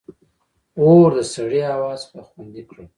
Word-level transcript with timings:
•اور 0.79 1.09
د 1.17 1.19
سړې 1.33 1.61
هوا 1.71 1.93
څخه 2.01 2.19
خوندي 2.27 2.63
کړل. 2.69 2.85